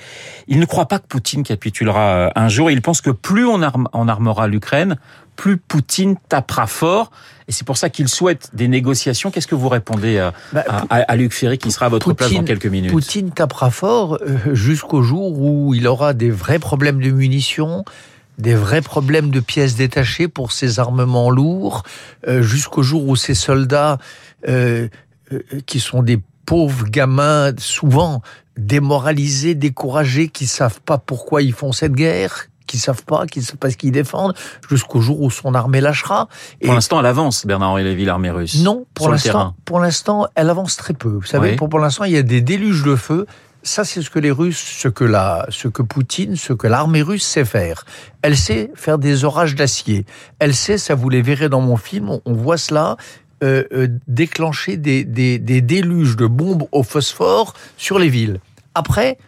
Il 0.48 0.58
ne 0.58 0.66
croit 0.66 0.86
pas 0.86 0.98
que 0.98 1.06
Poutine 1.06 1.42
capitulera 1.42 2.14
euh, 2.14 2.30
un 2.34 2.48
jour. 2.48 2.70
Il 2.70 2.82
pense 2.82 3.00
que 3.00 3.10
plus 3.10 3.46
on, 3.46 3.60
on 3.92 4.08
armera 4.08 4.46
l'Ukraine, 4.46 4.96
plus 5.36 5.56
Poutine 5.56 6.16
tapera 6.28 6.66
fort. 6.66 7.10
Et 7.46 7.52
c'est 7.52 7.66
pour 7.66 7.76
ça 7.76 7.90
qu'il 7.90 8.08
souhaite 8.08 8.50
des 8.54 8.68
négociations. 8.68 9.30
Qu'est-ce 9.30 9.46
que 9.46 9.54
vous 9.54 9.68
répondez 9.68 10.18
à, 10.18 10.32
bah, 10.52 10.64
à, 10.88 11.16
Luc 11.16 11.32
Ferry 11.32 11.58
qui 11.58 11.70
sera 11.70 11.86
à 11.86 11.88
votre 11.90 12.12
place 12.14 12.32
dans 12.32 12.44
quelques 12.44 12.66
minutes? 12.66 12.90
Poutine 12.90 13.30
tapera 13.32 13.70
fort 13.70 14.18
euh, 14.22 14.54
jusqu'au 14.54 15.02
jour 15.02 15.38
où 15.38 15.74
il 15.74 15.86
aura 15.86 16.14
des 16.14 16.30
vrais 16.30 16.58
problèmes 16.58 17.02
de 17.02 17.10
munitions, 17.10 17.84
des 18.38 18.54
vrais 18.54 18.82
problèmes 18.82 19.30
de 19.30 19.40
pièces 19.40 19.76
détachées 19.76 20.28
pour 20.28 20.52
ces 20.52 20.80
armements 20.80 21.30
lourds, 21.30 21.82
euh, 22.26 22.42
jusqu'au 22.42 22.82
jour 22.82 23.06
où 23.08 23.16
ces 23.16 23.34
soldats, 23.34 23.98
euh, 24.48 24.88
euh, 25.32 25.40
qui 25.66 25.80
sont 25.80 26.02
des 26.02 26.20
pauvres 26.46 26.86
gamins, 26.86 27.52
souvent 27.58 28.22
démoralisés, 28.56 29.54
découragés, 29.54 30.28
qui 30.28 30.46
savent 30.46 30.80
pas 30.80 30.98
pourquoi 30.98 31.42
ils 31.42 31.52
font 31.52 31.72
cette 31.72 31.92
guerre, 31.92 32.48
qui 32.66 32.78
savent 32.78 33.04
pas, 33.04 33.26
qui 33.26 33.42
savent 33.42 33.56
pas 33.56 33.70
ce 33.70 33.76
qu'ils 33.76 33.92
défendent, 33.92 34.34
jusqu'au 34.68 35.00
jour 35.00 35.20
où 35.20 35.30
son 35.30 35.54
armée 35.54 35.80
lâchera. 35.80 36.28
Et 36.60 36.66
pour 36.66 36.74
l'instant, 36.74 37.00
elle 37.00 37.06
avance, 37.06 37.46
Bernard-Henri 37.46 37.84
Lévy, 37.84 38.04
l'armée 38.04 38.30
russe. 38.30 38.62
Non, 38.62 38.84
pour 38.94 39.10
l'instant, 39.10 39.54
pour 39.64 39.80
l'instant, 39.80 40.26
elle 40.34 40.50
avance 40.50 40.76
très 40.76 40.94
peu. 40.94 41.08
Vous 41.08 41.24
savez, 41.24 41.56
pour, 41.56 41.68
pour 41.68 41.78
l'instant, 41.78 42.04
il 42.04 42.12
y 42.12 42.16
a 42.16 42.22
des 42.22 42.40
déluges 42.40 42.84
de 42.84 42.96
feu 42.96 43.26
ça, 43.64 43.84
c'est 43.84 44.02
ce 44.02 44.10
que 44.10 44.18
les 44.18 44.30
Russes, 44.30 44.62
ce 44.78 44.88
que 44.88 45.04
la, 45.04 45.46
ce 45.48 45.68
que 45.68 45.82
Poutine, 45.82 46.36
ce 46.36 46.52
que 46.52 46.66
l'armée 46.66 47.02
russe 47.02 47.26
sait 47.26 47.44
faire. 47.44 47.84
Elle 48.22 48.36
sait 48.36 48.70
faire 48.74 48.98
des 48.98 49.24
orages 49.24 49.54
d'acier. 49.54 50.04
Elle 50.38 50.54
sait, 50.54 50.78
ça 50.78 50.94
vous 50.94 51.08
les 51.08 51.22
verrez 51.22 51.48
dans 51.48 51.62
mon 51.62 51.76
film, 51.76 52.20
on, 52.24 52.32
voit 52.34 52.58
cela, 52.58 52.96
euh, 53.42 53.64
euh, 53.72 53.88
déclencher 54.06 54.76
des, 54.76 55.04
des, 55.04 55.38
des, 55.38 55.62
déluges 55.62 56.16
de 56.16 56.26
bombes 56.26 56.64
au 56.72 56.82
phosphore 56.82 57.54
sur 57.76 57.98
les 57.98 58.10
villes. 58.10 58.38
Après, 58.74 59.18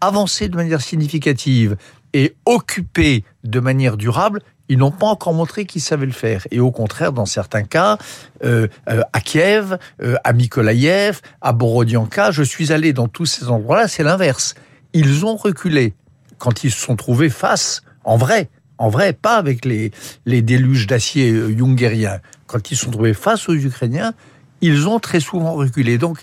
avancer 0.00 0.48
de 0.48 0.56
manière 0.56 0.80
significative 0.80 1.76
et 2.14 2.34
occuper 2.46 3.24
de 3.44 3.60
manière 3.60 3.96
durable, 3.96 4.40
ils 4.68 4.78
n'ont 4.78 4.90
pas 4.90 5.06
encore 5.06 5.34
montré 5.34 5.66
qu'ils 5.66 5.82
savaient 5.82 6.06
le 6.06 6.12
faire. 6.12 6.46
Et 6.50 6.60
au 6.60 6.70
contraire, 6.70 7.12
dans 7.12 7.26
certains 7.26 7.62
cas, 7.62 7.98
euh, 8.44 8.68
euh, 8.88 9.02
à 9.12 9.20
Kiev, 9.20 9.76
euh, 10.02 10.16
à 10.24 10.32
Mykolaïev, 10.32 11.20
à 11.40 11.52
Borodianka, 11.52 12.30
je 12.30 12.42
suis 12.42 12.72
allé 12.72 12.92
dans 12.92 13.08
tous 13.08 13.26
ces 13.26 13.48
endroits-là, 13.48 13.88
c'est 13.88 14.02
l'inverse. 14.02 14.54
Ils 14.92 15.24
ont 15.26 15.36
reculé 15.36 15.94
quand 16.38 16.64
ils 16.64 16.70
se 16.70 16.80
sont 16.80 16.96
trouvés 16.96 17.30
face, 17.30 17.82
en 18.04 18.16
vrai, 18.16 18.48
en 18.78 18.88
vrai, 18.88 19.12
pas 19.12 19.36
avec 19.36 19.64
les, 19.64 19.92
les 20.26 20.42
déluges 20.42 20.86
d'acier 20.86 21.32
jungériens. 21.56 22.20
Quand 22.46 22.70
ils 22.70 22.76
se 22.76 22.84
sont 22.84 22.90
trouvés 22.90 23.14
face 23.14 23.48
aux 23.48 23.54
Ukrainiens, 23.54 24.12
ils 24.60 24.88
ont 24.88 24.98
très 24.98 25.20
souvent 25.20 25.52
reculé. 25.52 25.98
Donc, 25.98 26.18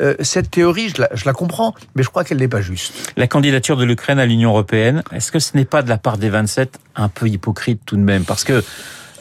euh, 0.00 0.14
cette 0.20 0.50
théorie, 0.50 0.90
je 0.90 1.02
la, 1.02 1.08
je 1.12 1.24
la, 1.24 1.32
comprends, 1.32 1.74
mais 1.94 2.02
je 2.02 2.08
crois 2.08 2.24
qu'elle 2.24 2.38
n'est 2.38 2.48
pas 2.48 2.60
juste. 2.60 3.12
La 3.16 3.26
candidature 3.26 3.76
de 3.76 3.84
l'Ukraine 3.84 4.18
à 4.18 4.26
l'Union 4.26 4.50
européenne, 4.50 5.02
est-ce 5.12 5.32
que 5.32 5.38
ce 5.38 5.56
n'est 5.56 5.64
pas 5.64 5.82
de 5.82 5.88
la 5.88 5.98
part 5.98 6.18
des 6.18 6.28
27 6.28 6.78
un 6.96 7.08
peu 7.08 7.28
hypocrite 7.28 7.80
tout 7.84 7.96
de 7.96 8.02
même? 8.02 8.24
Parce 8.24 8.44
que 8.44 8.62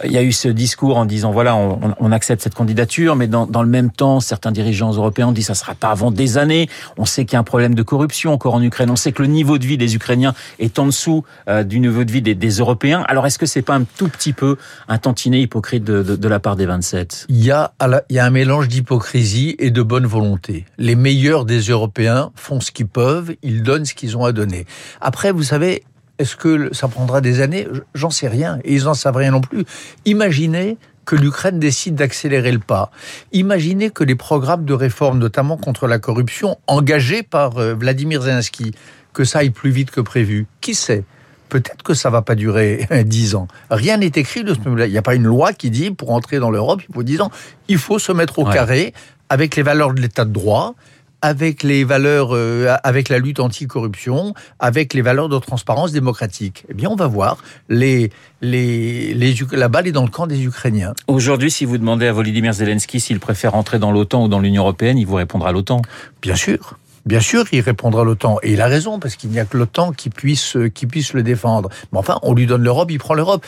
il 0.04 0.12
y 0.12 0.18
a 0.18 0.24
eu 0.24 0.32
ce 0.32 0.48
discours 0.48 0.98
en 0.98 1.06
disant 1.06 1.32
voilà, 1.32 1.56
on, 1.56 2.12
accepte 2.12 2.42
cette 2.42 2.56
candidature, 2.56 3.16
mais 3.16 3.28
dans, 3.28 3.46
le 3.46 3.70
même 3.70 3.92
temps, 3.92 4.20
certains 4.20 4.52
dirigeants 4.52 4.94
européens 4.94 5.28
ont 5.28 5.32
dit 5.32 5.44
ça 5.44 5.56
sera 5.56 5.76
pas 5.76 5.90
avant 5.90 6.12
des 6.12 6.38
années. 6.38 6.70
On 6.98 7.06
sait 7.06 7.26
qu'il 7.26 7.34
y 7.34 7.36
a 7.36 7.40
un 7.40 7.44
problème 7.44 7.76
de 7.76 7.84
corruption 7.84 8.34
encore 8.34 8.54
en 8.54 8.62
Ukraine. 8.62 8.90
On 8.90 8.96
sait 8.96 9.12
que 9.12 9.22
le 9.22 9.28
niveau 9.28 9.58
de 9.58 9.66
vie 9.66 9.78
des 9.78 9.96
Ukrainiens 9.96 10.34
est 10.60 10.80
en 10.80 10.86
dessous 10.86 11.24
euh, 11.50 11.64
du 11.64 11.80
niveau 11.80 12.04
de 12.04 12.12
vie 12.12 12.22
des, 12.22 12.50
Européens. 12.58 13.04
Alors 13.08 13.28
est-ce 13.28 13.38
que 13.38 13.46
c'est 13.46 13.62
pas 13.62 13.76
un 13.76 13.84
tout 13.84 14.08
petit 14.08 14.34
peu 14.34 14.58
un 14.88 14.98
tantinet 14.98 15.42
hypocrite 15.42 15.84
de, 15.84 16.02
de, 16.02 16.16
de 16.16 16.28
la 16.28 16.40
part 16.40 16.56
des 16.56 16.66
27 16.66 17.28
Il 17.30 17.44
y 17.44 17.52
a 17.52 17.74
il 18.10 18.16
y 18.16 18.20
a 18.20 18.26
un 18.26 18.30
mélange 18.30 18.68
d'hypocrisie 18.68 19.56
et 19.60 19.72
de 19.72 19.82
bonne 19.82 20.06
volonté. 20.06 20.66
Les 20.78 20.96
meilleurs 20.96 21.46
des 21.46 21.60
Européens 21.60 22.32
font 22.36 22.60
ce 22.60 22.72
qu'ils 22.72 22.88
peuvent, 22.88 23.36
ils 23.42 23.64
donnent 23.64 23.86
ce 23.86 23.94
qu'ils 23.94 24.18
ont 24.18 24.26
à 24.26 24.32
donner. 24.32 24.66
Après, 25.02 25.32
vous 25.32 25.44
savez, 25.44 25.84
est-ce 26.20 26.36
que 26.36 26.74
ça 26.74 26.88
prendra 26.88 27.22
des 27.22 27.42
années? 27.42 27.68
J'en 27.94 28.10
sais 28.10 28.28
rien. 28.28 28.60
Et 28.64 28.74
ils 28.74 28.84
n'en 28.84 28.94
savent 28.94 29.18
rien 29.18 29.32
non 29.32 29.42
plus. 29.42 29.66
Imaginez 30.06 30.78
que 31.06 31.16
l'Ukraine 31.16 31.60
décide 31.60 31.96
d'accélérer 31.96 32.52
le 32.52 32.60
pas. 32.60 32.92
Imaginez 33.32 33.92
que 33.92 34.04
les 34.04 34.16
programmes 34.16 34.66
de 34.66 34.74
réforme, 34.74 35.20
notamment 35.20 35.56
contre 35.56 35.88
la 35.88 36.00
corruption, 36.00 36.58
engagés 36.68 37.24
par 37.24 37.58
euh, 37.58 37.74
Vladimir 37.74 38.24
Zelensky, 38.24 38.74
que 39.14 39.24
ça 39.24 39.40
aille 39.40 39.52
plus 39.52 39.72
vite 39.72 39.90
que 39.90 40.02
prévu. 40.02 40.48
Qui 40.60 40.76
sait? 40.76 41.06
Peut-être 41.48 41.82
que 41.82 41.94
ça 41.94 42.10
va 42.10 42.22
pas 42.22 42.36
durer 42.36 42.88
dix 43.06 43.36
ans. 43.36 43.48
Rien 43.72 43.98
n'est 43.98 44.08
écrit 44.08 44.44
de 44.44 44.54
ce 44.54 44.60
Il 44.86 44.92
n'y 44.92 44.98
a 44.98 45.02
pas 45.02 45.16
une 45.16 45.24
loi 45.24 45.54
qui 45.54 45.70
dit 45.72 45.92
pour 45.92 46.12
entrer 46.12 46.40
dans 46.40 46.52
l'Europe, 46.52 46.82
il 46.88 46.94
faut 46.94 47.04
dix 47.04 47.22
ans. 47.22 47.32
Il 47.70 47.78
faut 47.78 48.00
se 48.00 48.12
mettre 48.12 48.40
au 48.40 48.46
carré 48.46 48.94
avec 49.30 49.56
les 49.56 49.64
valeurs 49.64 49.94
de 49.94 50.02
l'état 50.02 50.26
de 50.26 50.32
droit, 50.32 50.76
avec 51.22 51.64
les 51.64 51.84
valeurs, 51.84 52.36
euh, 52.36 52.76
avec 52.84 53.10
la 53.10 53.20
lutte 53.20 53.40
anticorruption, 53.40 54.34
avec 54.60 54.94
les 54.94 55.02
valeurs 55.02 55.30
de 55.30 55.40
transparence 55.40 55.92
démocratique. 55.92 56.66
Eh 56.70 56.74
bien, 56.74 56.90
on 56.90 56.96
va 56.96 57.08
voir. 57.08 57.38
Les, 57.70 58.12
les, 58.42 59.14
les, 59.14 59.36
la 59.52 59.68
balle 59.68 59.88
est 59.88 59.92
dans 59.92 60.04
le 60.04 60.12
camp 60.12 60.28
des 60.28 60.44
Ukrainiens. 60.44 60.94
Aujourd'hui, 61.08 61.50
si 61.50 61.66
vous 61.66 61.78
demandez 61.78 62.08
à 62.08 62.14
Volodymyr 62.14 62.54
Zelensky 62.54 63.00
s'il 63.00 63.20
préfère 63.20 63.56
entrer 63.56 63.80
dans 63.80 63.92
l'OTAN 63.92 64.26
ou 64.26 64.28
dans 64.28 64.40
l'Union 64.40 64.64
européenne, 64.64 64.98
il 64.98 65.08
vous 65.08 65.16
répondra 65.16 65.52
l'OTAN. 65.52 65.82
Bien 66.22 66.36
sûr. 66.36 66.78
Bien 67.06 67.22
sûr, 67.22 67.46
il 67.54 67.62
répondra 67.62 68.04
l'OTAN. 68.04 68.38
Et 68.44 68.52
il 68.52 68.62
a 68.62 68.68
raison, 68.68 69.00
parce 69.00 69.16
qu'il 69.16 69.30
n'y 69.30 69.40
a 69.40 69.46
que 69.46 69.56
l'OTAN 69.56 69.94
qui 69.94 70.10
puisse, 70.10 70.58
qui 70.74 70.88
puisse 70.88 71.14
le 71.14 71.24
défendre. 71.24 71.70
Mais 71.94 72.00
enfin, 72.00 72.20
on 72.22 72.34
lui 72.34 72.46
donne 72.46 72.64
l'Europe, 72.64 72.92
il 72.92 73.00
prend 73.00 73.14
l'Europe. 73.14 73.46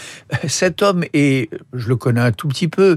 Cet 0.47 0.81
homme 0.81 1.03
est, 1.13 1.49
je 1.73 1.89
le 1.89 1.97
connais 1.97 2.21
un 2.21 2.31
tout 2.31 2.47
petit 2.47 2.69
peu, 2.69 2.95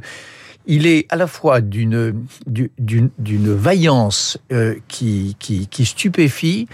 il 0.66 0.86
est 0.86 1.06
à 1.10 1.16
la 1.16 1.26
fois 1.26 1.60
d'une 1.60 2.24
d'une 2.46 3.54
vaillance 3.54 4.38
euh, 4.52 4.76
qui, 4.88 5.36
qui, 5.38 5.84
stupéfie 5.84 6.68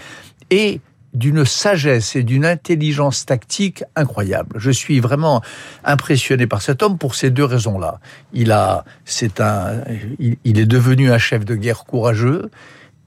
et 0.49 0.81
d'une 1.13 1.43
sagesse 1.45 2.15
et 2.15 2.23
d'une 2.23 2.45
intelligence 2.45 3.25
tactique 3.25 3.83
incroyable. 3.95 4.57
Je 4.59 4.69
suis 4.69 4.99
vraiment 4.99 5.41
impressionné 5.83 6.45
par 6.45 6.61
cet 6.61 6.83
homme 6.83 6.97
pour 6.97 7.15
ces 7.15 7.31
deux 7.31 7.45
raisons-là. 7.45 7.99
Il 8.31 8.51
a, 8.51 8.85
c'est 9.05 9.41
un, 9.41 9.81
il, 10.19 10.59
est 10.59 10.67
devenu 10.67 11.11
un 11.11 11.17
chef 11.17 11.45
de 11.45 11.55
guerre 11.55 11.85
courageux 11.85 12.51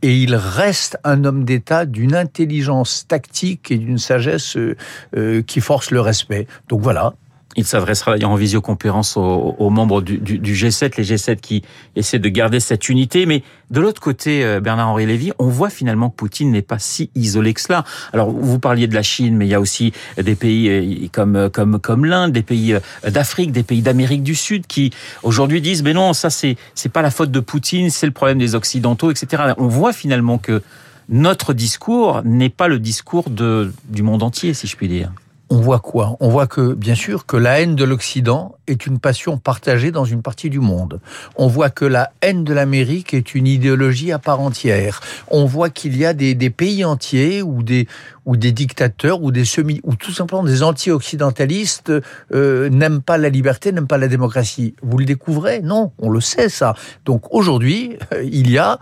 et 0.02 0.16
il 0.16 0.34
reste 0.34 0.98
un 1.04 1.24
homme 1.24 1.44
d'État 1.44 1.86
d'une 1.86 2.16
intelligence 2.16 3.06
tactique 3.06 3.70
et 3.70 3.78
d'une 3.78 3.98
sagesse 3.98 4.56
euh, 4.56 4.76
euh, 5.16 5.42
qui 5.42 5.60
force 5.60 5.92
le 5.92 6.00
respect. 6.00 6.48
Donc 6.68 6.80
voilà, 6.80 7.14
il 7.56 7.66
s'adressera 7.66 8.16
en 8.24 8.34
visioconférence 8.34 9.16
aux, 9.16 9.70
membres 9.70 10.00
du, 10.00 10.54
G7, 10.54 10.96
les 10.96 11.04
G7 11.04 11.36
qui 11.36 11.62
essaient 11.96 12.18
de 12.18 12.28
garder 12.28 12.60
cette 12.60 12.88
unité. 12.88 13.26
Mais 13.26 13.42
de 13.70 13.80
l'autre 13.80 14.00
côté, 14.00 14.44
euh, 14.44 14.60
Bernard-Henri 14.60 15.06
Lévy, 15.06 15.32
on 15.38 15.48
voit 15.48 15.70
finalement 15.70 16.10
que 16.10 16.16
Poutine 16.16 16.50
n'est 16.50 16.62
pas 16.62 16.78
si 16.78 17.10
isolé 17.14 17.54
que 17.54 17.60
cela. 17.60 17.84
Alors, 18.12 18.30
vous 18.30 18.58
parliez 18.58 18.86
de 18.86 18.94
la 18.94 19.02
Chine, 19.02 19.36
mais 19.36 19.46
il 19.46 19.50
y 19.50 19.54
a 19.54 19.60
aussi 19.60 19.92
des 20.16 20.34
pays 20.34 20.68
euh, 20.68 21.08
comme 21.12 21.36
euh, 21.36 21.48
comme 21.48 21.78
comme 21.78 22.04
l'Inde, 22.04 22.32
des 22.32 22.42
pays 22.42 22.76
d'Afrique, 23.06 23.52
des 23.52 23.62
pays 23.62 23.82
d'Amérique 23.82 24.22
du 24.22 24.34
Sud 24.34 24.66
qui 24.66 24.92
aujourd'hui 25.22 25.60
disent, 25.60 25.82
mais 25.82 25.92
non, 25.92 26.12
ça 26.12 26.30
c'est 26.30 26.56
c'est 26.74 26.88
pas 26.88 27.02
la 27.02 27.10
faute 27.10 27.30
de 27.30 27.40
Poutine, 27.40 27.90
c'est 27.90 28.06
le 28.06 28.12
problème 28.12 28.38
des 28.38 28.54
Occidentaux, 28.54 29.10
etc. 29.10 29.54
On 29.58 29.68
voit 29.68 29.92
finalement 29.92 30.38
que 30.38 30.62
notre 31.08 31.52
discours 31.52 32.22
n'est 32.24 32.48
pas 32.48 32.68
le 32.68 32.78
discours 32.78 33.28
de, 33.28 33.72
du 33.88 34.02
monde 34.02 34.22
entier, 34.22 34.54
si 34.54 34.66
je 34.66 34.76
puis 34.76 34.88
dire 34.88 35.10
on 35.52 35.56
voit 35.56 35.80
quoi? 35.80 36.16
On 36.20 36.30
voit 36.30 36.46
que, 36.46 36.72
bien 36.72 36.94
sûr, 36.94 37.26
que 37.26 37.36
la 37.36 37.60
haine 37.60 37.76
de 37.76 37.84
l'Occident 37.84 38.54
est 38.66 38.86
une 38.86 38.98
passion 38.98 39.36
partagée 39.36 39.90
dans 39.90 40.06
une 40.06 40.22
partie 40.22 40.48
du 40.48 40.60
monde. 40.60 40.98
On 41.36 41.46
voit 41.46 41.68
que 41.68 41.84
la 41.84 42.10
haine 42.22 42.42
de 42.42 42.54
l'Amérique 42.54 43.12
est 43.12 43.34
une 43.34 43.46
idéologie 43.46 44.12
à 44.12 44.18
part 44.18 44.40
entière. 44.40 45.02
On 45.28 45.44
voit 45.44 45.68
qu'il 45.68 45.94
y 45.98 46.06
a 46.06 46.14
des, 46.14 46.34
pays 46.48 46.86
entiers 46.86 47.42
ou 47.42 47.62
des, 47.62 47.86
ou 48.24 48.38
des 48.38 48.50
dictateurs 48.50 49.22
ou 49.22 49.30
des 49.30 49.44
semi 49.44 49.82
ou 49.82 49.94
tout 49.94 50.12
simplement 50.12 50.42
des 50.42 50.62
anti-occidentalistes 50.62 51.92
euh, 52.32 52.70
n'aiment 52.70 53.02
pas 53.02 53.18
la 53.18 53.28
liberté, 53.28 53.72
n'aiment 53.72 53.86
pas 53.86 53.98
la 53.98 54.08
démocratie. 54.08 54.74
Vous 54.82 54.96
le 54.96 55.04
découvrez? 55.04 55.60
Non, 55.60 55.92
on 55.98 56.08
le 56.08 56.22
sait 56.22 56.48
ça. 56.48 56.74
Donc 57.04 57.26
aujourd'hui, 57.30 57.98
euh, 58.14 58.22
il 58.24 58.50
y 58.50 58.56
a 58.56 58.78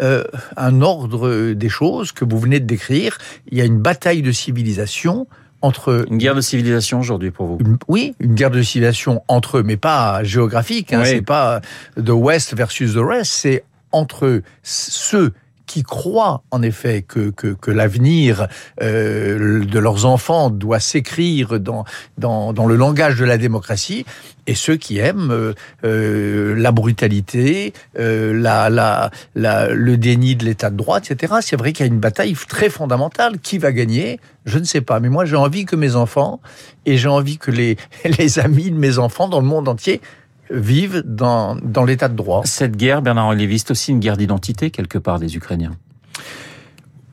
euh, 0.00 0.24
un 0.56 0.80
ordre 0.80 1.52
des 1.52 1.68
choses 1.68 2.12
que 2.12 2.24
vous 2.24 2.38
venez 2.38 2.60
de 2.60 2.66
décrire. 2.66 3.18
Il 3.50 3.58
y 3.58 3.60
a 3.60 3.66
une 3.66 3.78
bataille 3.78 4.22
de 4.22 4.32
civilisation 4.32 5.26
entre 5.64 6.04
une 6.10 6.18
guerre 6.18 6.34
de 6.34 6.42
civilisation 6.42 7.00
aujourd'hui 7.00 7.30
pour 7.30 7.46
vous? 7.46 7.58
oui, 7.88 8.14
une 8.20 8.34
guerre 8.34 8.50
de 8.50 8.60
civilisation 8.60 9.22
entre 9.28 9.58
eux, 9.58 9.62
mais 9.62 9.78
pas 9.78 10.22
géographique. 10.22 10.92
Hein, 10.92 11.04
C'est 11.04 11.22
pas 11.22 11.62
the 11.96 12.10
West 12.10 12.54
versus 12.54 12.94
the 12.94 12.98
rest. 12.98 13.32
C'est 13.32 13.64
entre 13.90 14.42
ceux 14.62 15.32
qui 15.66 15.82
croient 15.82 16.42
en 16.50 16.62
effet 16.62 17.02
que, 17.02 17.30
que, 17.30 17.48
que 17.48 17.70
l'avenir 17.70 18.48
euh, 18.82 19.64
de 19.64 19.78
leurs 19.78 20.06
enfants 20.06 20.50
doit 20.50 20.80
s'écrire 20.80 21.60
dans, 21.60 21.84
dans, 22.18 22.52
dans, 22.52 22.66
le 22.66 22.76
langage 22.76 23.18
de 23.18 23.24
la 23.24 23.38
démocratie, 23.38 24.04
et 24.46 24.54
ceux 24.54 24.76
qui 24.76 24.98
aiment 24.98 25.30
euh, 25.30 25.54
euh 25.84 26.54
la 26.54 26.72
brutalité, 26.72 27.72
euh, 27.98 28.32
la, 28.32 28.68
la, 28.68 29.10
la, 29.34 29.68
le 29.68 29.96
déni 29.96 30.36
de 30.36 30.44
l'état 30.44 30.70
de 30.70 30.76
droit, 30.76 30.98
etc. 30.98 31.34
C'est 31.40 31.56
vrai 31.56 31.72
qu'il 31.72 31.86
y 31.86 31.88
a 31.88 31.92
une 31.92 32.00
bataille 32.00 32.34
très 32.48 32.68
fondamentale. 32.68 33.38
Qui 33.38 33.58
va 33.58 33.72
gagner? 33.72 34.20
Je 34.44 34.58
ne 34.58 34.64
sais 34.64 34.80
pas. 34.80 35.00
Mais 35.00 35.08
moi, 35.08 35.24
j'ai 35.24 35.36
envie 35.36 35.64
que 35.64 35.76
mes 35.76 35.96
enfants, 35.96 36.40
et 36.84 36.98
j'ai 36.98 37.08
envie 37.08 37.38
que 37.38 37.50
les, 37.50 37.76
les 38.18 38.38
amis 38.38 38.70
de 38.70 38.76
mes 38.76 38.98
enfants 38.98 39.28
dans 39.28 39.40
le 39.40 39.46
monde 39.46 39.68
entier 39.68 40.00
vivent 40.50 41.02
dans, 41.04 41.56
dans 41.56 41.84
l'état 41.84 42.08
de 42.08 42.16
droit. 42.16 42.42
Cette 42.44 42.76
guerre, 42.76 43.02
Bernard 43.02 43.34
Lévy, 43.34 43.58
c'est 43.58 43.70
aussi 43.70 43.90
une 43.90 44.00
guerre 44.00 44.16
d'identité 44.16 44.70
quelque 44.70 44.98
part 44.98 45.18
des 45.18 45.36
Ukrainiens. 45.36 45.72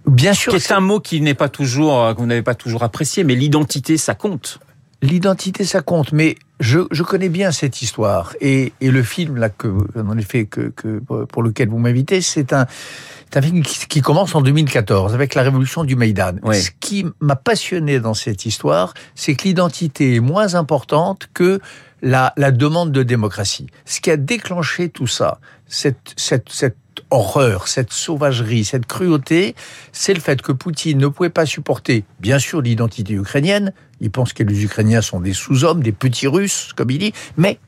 Bien 0.06 0.34
sûr. 0.34 0.60
C'est 0.60 0.74
un 0.74 0.80
mot 0.80 1.00
qui 1.00 1.22
n'est 1.22 1.34
pas 1.36 1.50
toujours, 1.50 2.14
que 2.16 2.20
vous 2.20 2.26
n'avez 2.26 2.42
pas 2.42 2.56
toujours 2.56 2.84
apprécié, 2.84 3.24
mais 3.24 3.36
l'identité, 3.36 3.98
ça 3.98 4.16
compte. 4.16 4.60
L'identité, 5.02 5.66
ça 5.66 5.82
compte, 5.82 6.12
mais 6.12 6.36
je, 6.60 6.80
je, 6.92 7.02
connais 7.02 7.30
bien 7.30 7.52
cette 7.52 7.82
histoire 7.82 8.36
et, 8.40 8.72
et 8.82 8.92
le 8.92 9.02
film 9.02 9.38
là 9.38 9.50
que, 9.50 9.68
en 9.98 10.18
effet, 10.18 10.46
que, 10.46 10.70
que 10.70 11.00
pour 11.00 11.42
lequel 11.42 11.70
vous 11.70 11.80
m'invitez, 11.80 12.22
c'est 12.22 12.54
un, 12.54 12.68
un 13.34 13.42
film 13.42 13.64
qui, 13.64 14.02
commence 14.02 14.36
en 14.36 14.42
2014 14.42 15.14
avec 15.14 15.36
la 15.36 15.42
révolution 15.42 15.84
du 15.84 15.96
Maïdan. 15.96 16.36
Ce 16.52 16.70
qui 16.80 17.06
m'a 17.20 17.36
passionné 17.36 18.00
dans 18.00 18.14
cette 18.14 18.46
histoire, 18.46 18.94
c'est 19.16 19.36
que 19.36 19.46
l'identité 19.46 20.16
est 20.16 20.20
moins 20.20 20.54
importante 20.56 21.30
que 21.34 21.60
la, 22.02 22.34
la, 22.38 22.52
demande 22.52 22.92
de 22.92 23.04
démocratie. 23.04 23.68
Ce 23.86 24.02
qui 24.02 24.12
a 24.12 24.18
déclenché 24.18 24.90
tout 24.90 25.08
ça, 25.08 25.40
cette, 25.68 26.14
cette, 26.16 26.50
cette 26.50 26.78
horreur, 27.10 27.68
cette 27.68 27.92
sauvagerie, 27.94 28.66
cette 28.66 28.86
cruauté, 28.86 29.56
c'est 29.92 30.14
le 30.14 30.20
fait 30.20 30.42
que 30.42 30.52
Poutine 30.52 30.98
ne 30.98 31.08
pouvait 31.08 31.30
pas 31.30 31.46
supporter, 31.46 32.04
bien 32.20 32.40
sûr, 32.40 32.62
l'identité 32.62 33.14
ukrainienne. 33.14 33.74
Il 34.02 34.12
pense 34.12 34.34
que 34.34 34.44
les 34.44 34.64
Ukrainiens 34.64 35.02
sont 35.02 35.22
des 35.22 35.34
sous-hommes, 35.34 35.82
des 35.82 35.92
petits 35.94 36.28
Russes, 36.28 36.74
comme 36.76 36.90
il 36.90 36.98
dit, 36.98 37.14
mais 37.38 37.60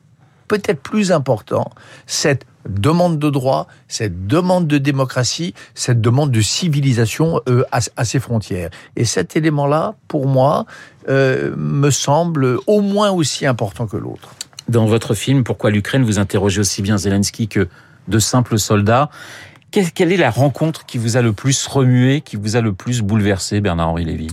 peut-être 0.48 0.82
plus 0.82 1.12
important, 1.12 1.72
cette 2.06 2.46
demande 2.68 3.20
de 3.20 3.30
droit, 3.30 3.68
cette 3.88 4.28
demande 4.28 4.68
de 4.68 4.78
démocratie, 4.78 5.54
cette 5.76 6.02
demande 6.02 6.32
de 6.32 6.42
civilisation 6.42 7.42
euh, 7.50 7.64
à, 7.72 8.06
ses 8.06 8.20
frontières. 8.20 8.70
Et 8.96 9.06
cet 9.06 9.36
élément-là, 9.36 9.96
pour 10.08 10.28
moi, 10.28 10.66
euh, 11.10 11.54
me 11.58 11.90
semble 11.92 12.58
au 12.68 12.82
moins 12.82 13.12
aussi 13.12 13.46
important 13.46 13.88
que 13.88 13.98
l'autre. 13.98 14.36
Dans 14.70 14.86
votre 14.86 15.14
film, 15.14 15.44
Pourquoi 15.44 15.72
l'Ukraine, 15.72 16.04
vous 16.04 16.20
interrogez 16.20 16.62
aussi 16.62 16.82
bien 16.82 16.98
Zelensky 16.98 17.48
que 17.48 17.68
de 18.08 18.20
simples 18.20 18.58
soldats. 18.58 19.10
Quelle 19.72 20.12
est 20.12 20.18
la 20.18 20.30
rencontre 20.30 20.86
qui 20.86 21.00
vous 21.00 21.18
a 21.18 21.22
le 21.22 21.34
plus 21.34 21.66
remué, 21.66 22.22
qui 22.22 22.36
vous 22.36 22.56
a 22.56 22.62
le 22.62 22.74
plus 22.74 23.02
bouleversé, 23.02 23.60
Bernard-Henri 23.60 24.06
Lévy? 24.06 24.28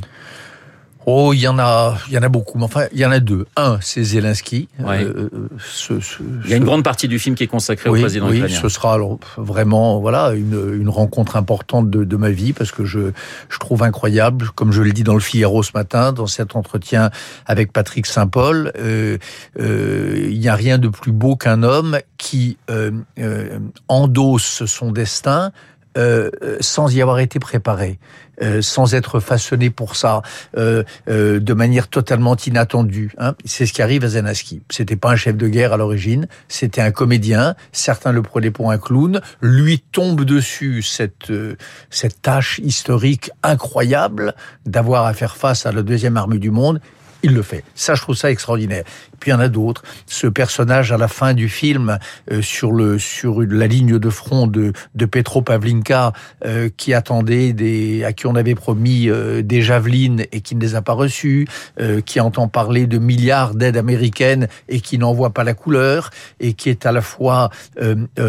Oh, 1.07 1.33
il 1.33 1.41
y 1.41 1.49
en 1.49 1.59
a, 1.59 1.97
il 2.09 2.15
y 2.15 2.19
en 2.19 2.23
a 2.23 2.29
beaucoup. 2.29 2.59
Mais 2.59 2.65
enfin, 2.65 2.87
il 2.93 2.99
y 2.99 3.07
en 3.07 3.11
a 3.11 3.21
deux. 3.21 3.47
Un, 3.57 3.79
c'est 3.81 4.03
Zelensky. 4.03 4.69
Euh, 4.81 5.29
ce, 5.59 5.99
ce, 5.99 6.23
il 6.45 6.51
y 6.51 6.55
a 6.55 6.57
une 6.57 6.65
grande 6.65 6.85
partie 6.85 7.09
du 7.09 7.19
film 7.19 7.35
qui 7.35 7.45
est 7.45 7.49
consacrée 7.49 7.89
au 7.89 7.95
président 7.95 8.29
oui, 8.29 8.37
ukrainien. 8.37 8.61
ce 8.61 8.69
sera 8.69 8.95
alors 8.95 9.19
vraiment, 9.39 9.99
voilà, 10.01 10.33
une, 10.35 10.79
une 10.79 10.89
rencontre 10.91 11.37
importante 11.37 11.89
de, 11.89 12.05
de, 12.05 12.17
ma 12.17 12.31
vie 12.31 12.53
parce 12.53 12.71
que 12.71 12.85
je, 12.85 13.13
je 13.49 13.59
trouve 13.59 13.83
incroyable, 13.83 14.51
comme 14.55 14.73
je 14.73 14.83
l'ai 14.83 14.93
dit 14.93 15.03
dans 15.03 15.15
le 15.15 15.21
Figaro 15.21 15.63
ce 15.63 15.73
matin, 15.75 16.13
dans 16.13 16.27
cet 16.27 16.55
entretien 16.55 17.11
avec 17.47 17.73
Patrick 17.73 18.05
Saint-Paul, 18.07 18.73
euh, 18.79 19.17
euh, 19.59 20.29
il 20.31 20.39
n'y 20.39 20.49
a 20.49 20.55
rien 20.55 20.77
de 20.77 20.89
plus 20.89 21.13
beau 21.13 21.35
qu'un 21.35 21.63
homme 21.63 21.99
qui 22.19 22.59
euh, 22.71 22.91
euh 23.19 23.59
endosse 23.89 24.65
son 24.67 24.93
destin 24.93 25.53
euh, 25.97 26.31
sans 26.61 26.95
y 26.95 27.03
avoir 27.03 27.19
été 27.19 27.39
préparé, 27.39 27.99
euh, 28.43 28.63
sans 28.63 28.95
être 28.95 29.21
façonné 29.21 29.71
pour 29.71 29.97
ça, 29.97 30.23
euh, 30.57 30.83
euh, 31.09 31.41
de 31.41 31.53
manière 31.53 31.89
totalement 31.89 32.37
inattendue. 32.37 33.13
Hein. 33.19 33.35
C'est 33.45 33.67
ce 33.67 33.73
qui 33.73 33.83
arrive 33.83 34.05
à 34.05 34.09
Zelensky. 34.09 34.63
C'était 34.71 34.97
pas 34.97 35.11
un 35.11 35.17
chef 35.17 35.37
de 35.37 35.49
guerre 35.49 35.73
à 35.73 35.77
l'origine, 35.77 36.27
c'était 36.49 36.81
un 36.81 36.91
comédien. 36.91 37.55
Certains 37.73 38.13
le 38.13 38.23
prenaient 38.23 38.51
pour 38.51 38.71
un 38.71 38.79
clown. 38.79 39.21
Lui 39.41 39.81
tombe 39.93 40.25
dessus 40.25 40.83
cette 40.83 41.31
euh, 41.31 41.57
cette 41.91 42.23
tâche 42.23 42.61
historique 42.63 43.31
incroyable 43.43 44.35
d'avoir 44.67 45.07
à 45.07 45.15
faire 45.15 45.37
face 45.37 45.67
à 45.67 45.73
la 45.73 45.83
deuxième 45.83 46.17
armée 46.17 46.39
du 46.39 46.51
monde 46.51 46.81
il 47.23 47.35
le 47.35 47.43
fait. 47.43 47.65
Ça, 47.75 47.95
je 47.95 48.03
trouve 48.03 48.17
ça 48.17 48.31
extraordinaire. 48.31 48.85
Puis 49.21 49.31
il 49.31 49.35
y 49.35 49.37
en 49.37 49.41
a 49.41 49.49
d'autres. 49.49 49.83
Ce 50.07 50.27
personnage 50.27 50.93
à 50.93 50.99
la 50.99 51.09
fin 51.09 51.35
du 51.35 51.49
film 51.49 51.99
euh, 52.33 52.43
sur 52.43 52.73
le 52.73 52.99
sur 52.99 53.43
la 53.43 53.67
ligne 53.67 53.99
de 53.99 54.11
front 54.11 54.47
de 54.47 54.73
de 54.95 55.07
Petro 55.07 55.43
Pavlinka 55.43 56.13
euh, 56.45 56.69
qui 56.77 56.95
attendait 56.95 57.53
des 57.53 58.03
à 58.05 58.13
qui 58.13 58.27
on 58.27 58.35
avait 58.35 58.55
promis 58.55 59.09
euh, 59.09 59.43
des 59.43 59.63
javelines 59.63 60.25
et 60.33 60.41
qui 60.41 60.57
ne 60.57 60.61
les 60.61 60.75
a 60.75 60.83
pas 60.83 60.95
reçues, 60.95 61.47
qui 62.07 62.21
entend 62.21 62.49
parler 62.49 62.87
de 62.87 62.99
milliards 62.99 63.55
d'aides 63.55 63.77
américaines 63.77 64.49
et 64.69 64.81
qui 64.81 64.99
n'en 64.99 65.13
voit 65.13 65.31
pas 65.31 65.45
la 65.45 65.55
couleur 65.55 66.11
et 66.41 66.55
qui 66.55 66.71
est 66.71 66.87
à 66.87 66.93
la 66.93 67.03
fois 67.03 67.51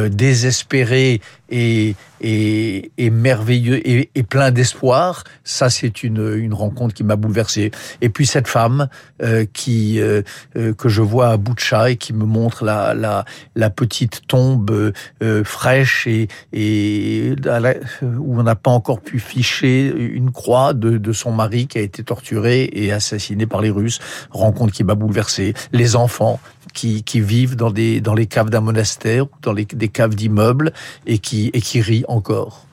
désespéré 0.09 1.21
et, 1.51 1.95
et, 2.21 2.91
et 2.97 3.09
merveilleux 3.09 3.87
et, 3.87 4.09
et 4.15 4.23
plein 4.23 4.51
d'espoir. 4.51 5.23
Ça, 5.43 5.69
c'est 5.69 6.03
une, 6.03 6.35
une 6.37 6.53
rencontre 6.53 6.93
qui 6.93 7.03
m'a 7.03 7.15
bouleversé. 7.15 7.71
Et 8.01 8.09
puis 8.09 8.25
cette 8.25 8.47
femme 8.47 8.87
euh, 9.21 9.45
qui 9.51 9.99
euh, 9.99 10.21
euh 10.55 10.73
que 10.81 10.89
je 10.89 11.03
vois 11.03 11.29
à 11.29 11.37
Boucha 11.37 11.91
et 11.91 11.95
qui 11.95 12.11
me 12.11 12.25
montre 12.25 12.65
la, 12.65 12.95
la, 12.95 13.23
la 13.55 13.69
petite 13.69 14.21
tombe 14.27 14.91
euh, 15.21 15.43
fraîche 15.43 16.07
et, 16.07 16.27
et 16.53 17.35
la, 17.43 17.75
où 18.01 18.39
on 18.39 18.43
n'a 18.43 18.55
pas 18.55 18.71
encore 18.71 18.99
pu 18.99 19.19
ficher 19.19 19.93
une 19.95 20.31
croix 20.31 20.73
de, 20.73 20.97
de 20.97 21.13
son 21.13 21.31
mari 21.31 21.67
qui 21.67 21.77
a 21.77 21.81
été 21.81 22.03
torturé 22.03 22.67
et 22.73 22.91
assassiné 22.91 23.45
par 23.45 23.61
les 23.61 23.69
Russes. 23.69 23.99
Rencontre 24.31 24.73
qui 24.73 24.83
m'a 24.83 24.95
bouleversé. 24.95 25.53
Les 25.71 25.95
enfants 25.95 26.39
qui, 26.73 27.03
qui 27.03 27.21
vivent 27.21 27.55
dans, 27.55 27.69
des, 27.69 28.01
dans 28.01 28.15
les 28.15 28.25
caves 28.25 28.49
d'un 28.49 28.61
monastère, 28.61 29.27
dans 29.43 29.53
les, 29.53 29.65
des 29.65 29.89
caves 29.89 30.15
d'immeubles 30.15 30.73
et 31.05 31.19
qui 31.19 31.51
et 31.53 31.61
qui 31.61 31.79
rit 31.81 32.05
encore. 32.07 32.65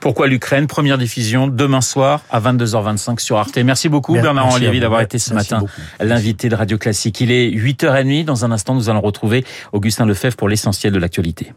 Pourquoi 0.00 0.26
l'Ukraine? 0.26 0.66
Première 0.66 0.98
diffusion 0.98 1.46
demain 1.46 1.80
soir 1.80 2.22
à 2.30 2.40
22h25 2.40 3.18
sur 3.20 3.38
Arte. 3.38 3.56
Merci 3.58 3.88
beaucoup 3.88 4.14
Bernard 4.14 4.54
Olivier 4.54 4.80
d'avoir 4.80 5.00
été 5.00 5.18
ce 5.18 5.32
matin 5.34 5.62
l'invité 6.00 6.48
de 6.48 6.54
Radio 6.54 6.78
Classique. 6.78 7.20
Il 7.20 7.30
est 7.30 7.48
8h30. 7.50 8.24
Dans 8.24 8.44
un 8.44 8.52
instant, 8.52 8.74
nous 8.74 8.90
allons 8.90 9.00
retrouver 9.00 9.44
Augustin 9.72 10.06
Lefebvre 10.06 10.36
pour 10.36 10.48
l'essentiel 10.48 10.92
de 10.92 10.98
l'actualité. 10.98 11.52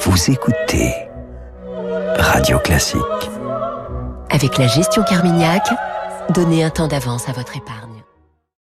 Vous 0.00 0.30
écoutez 0.30 0.92
Radio 2.18 2.58
Classique. 2.58 3.00
Avec 4.30 4.58
la 4.58 4.66
gestion 4.66 5.02
Carmignac, 5.02 5.66
donnez 6.34 6.64
un 6.64 6.70
temps 6.70 6.88
d'avance 6.88 7.28
à 7.28 7.32
votre 7.32 7.56
épargne. 7.56 7.93